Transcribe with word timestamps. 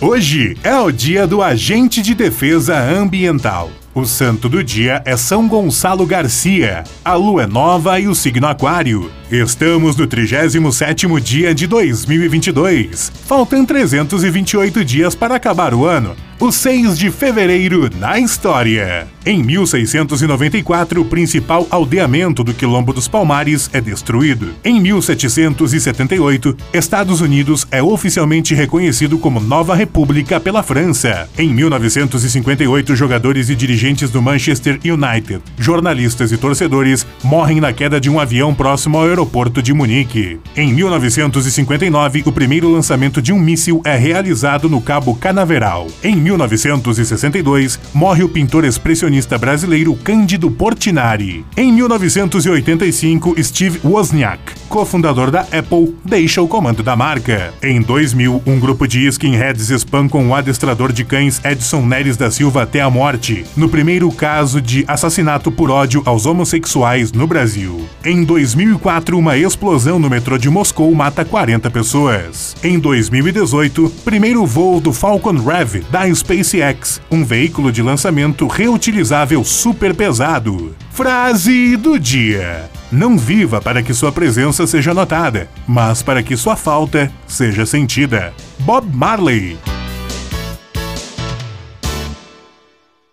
Hoje 0.00 0.56
é 0.62 0.78
o 0.78 0.92
dia 0.92 1.26
do 1.26 1.42
agente 1.42 2.00
de 2.00 2.14
defesa 2.14 2.78
ambiental. 2.78 3.68
O 3.92 4.04
santo 4.04 4.48
do 4.48 4.62
dia 4.62 5.02
é 5.04 5.16
São 5.16 5.48
Gonçalo 5.48 6.06
Garcia. 6.06 6.84
A 7.04 7.14
lua 7.14 7.42
é 7.42 7.46
nova 7.48 7.98
e 7.98 8.06
o 8.06 8.14
signo 8.14 8.46
aquário. 8.46 9.10
Estamos 9.28 9.96
no 9.96 10.06
37º 10.06 11.18
dia 11.18 11.52
de 11.52 11.66
2022. 11.66 13.10
Faltam 13.26 13.66
328 13.66 14.84
dias 14.84 15.16
para 15.16 15.34
acabar 15.34 15.74
o 15.74 15.84
ano. 15.84 16.14
O 16.40 16.52
6 16.52 16.96
de 16.96 17.10
fevereiro 17.10 17.90
na 17.98 18.16
história. 18.20 19.08
Em 19.26 19.42
1694, 19.42 21.02
o 21.02 21.04
principal 21.04 21.66
aldeamento 21.68 22.44
do 22.44 22.54
Quilombo 22.54 22.92
dos 22.92 23.08
Palmares 23.08 23.68
é 23.72 23.80
destruído. 23.80 24.54
Em 24.64 24.80
1778, 24.80 26.56
Estados 26.72 27.20
Unidos 27.20 27.66
é 27.72 27.82
oficialmente 27.82 28.54
reconhecido 28.54 29.18
como 29.18 29.40
Nova 29.40 29.74
República 29.74 30.38
pela 30.38 30.62
França. 30.62 31.28
Em 31.36 31.52
1958, 31.52 32.94
jogadores 32.94 33.50
e 33.50 33.56
dirigentes 33.56 34.08
do 34.08 34.22
Manchester 34.22 34.78
United, 34.84 35.42
jornalistas 35.58 36.30
e 36.30 36.36
torcedores 36.36 37.04
morrem 37.24 37.60
na 37.60 37.72
queda 37.72 38.00
de 38.00 38.08
um 38.08 38.20
avião 38.20 38.54
próximo 38.54 38.96
ao 38.96 39.08
aeroporto 39.08 39.60
de 39.60 39.74
Munique. 39.74 40.38
Em 40.56 40.72
1959, 40.72 42.22
o 42.24 42.30
primeiro 42.30 42.70
lançamento 42.70 43.20
de 43.20 43.32
um 43.32 43.40
míssil 43.40 43.82
é 43.84 43.96
realizado 43.96 44.68
no 44.68 44.80
Cabo 44.80 45.16
Canaveral. 45.16 45.88
Em 46.02 46.27
1962, 46.28 47.80
morre 47.94 48.22
o 48.22 48.28
pintor 48.28 48.64
expressionista 48.64 49.38
brasileiro 49.38 49.94
Cândido 49.96 50.50
Portinari. 50.50 51.44
Em 51.56 51.72
1985, 51.72 53.42
Steve 53.42 53.80
Wozniak, 53.82 54.54
cofundador 54.68 55.30
da 55.30 55.40
Apple, 55.40 55.96
deixa 56.04 56.42
o 56.42 56.46
comando 56.46 56.82
da 56.82 56.94
marca. 56.94 57.52
Em 57.62 57.80
2000, 57.80 58.42
um 58.46 58.60
grupo 58.60 58.86
de 58.86 59.06
skinheads 59.06 59.70
espancam 59.70 60.28
o 60.28 60.34
adestrador 60.34 60.92
de 60.92 61.04
cães 61.04 61.40
Edson 61.44 61.82
Neres 61.82 62.16
da 62.16 62.30
Silva 62.30 62.62
até 62.62 62.80
a 62.80 62.90
morte, 62.90 63.44
no 63.56 63.68
primeiro 63.68 64.10
caso 64.12 64.60
de 64.60 64.84
assassinato 64.86 65.50
por 65.50 65.70
ódio 65.70 66.02
aos 66.04 66.26
homossexuais 66.26 67.12
no 67.12 67.26
Brasil. 67.26 67.88
Em 68.04 68.22
2004, 68.22 69.18
uma 69.18 69.36
explosão 69.36 69.98
no 69.98 70.10
metrô 70.10 70.36
de 70.36 70.50
Moscou 70.50 70.94
mata 70.94 71.24
40 71.24 71.70
pessoas. 71.70 72.54
Em 72.62 72.78
2018, 72.78 73.92
primeiro 74.04 74.44
voo 74.46 74.80
do 74.80 74.92
Falcon 74.92 75.36
Rev 75.38 75.82
da 75.90 76.12
SpaceX, 76.14 77.00
um 77.10 77.24
veículo 77.24 77.72
de 77.72 77.82
lançamento 77.82 78.46
reutilizável 78.46 79.42
super 79.44 79.94
pesado. 79.94 80.74
Frase 80.90 81.76
do 81.76 81.98
dia: 81.98 82.68
Não 82.90 83.18
viva 83.18 83.60
para 83.60 83.82
que 83.82 83.92
sua 83.92 84.10
presença 84.10 84.66
seja 84.66 84.94
notada, 84.94 85.48
mas 85.66 86.02
para 86.02 86.22
que 86.22 86.36
sua 86.36 86.56
falta 86.56 87.12
seja 87.26 87.66
sentida. 87.66 88.32
Bob 88.60 88.88
Marley. 88.94 89.58